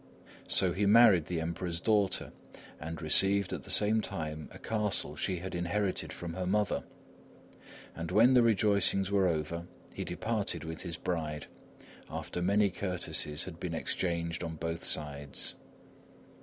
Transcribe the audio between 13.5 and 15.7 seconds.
been exchanged on both sides.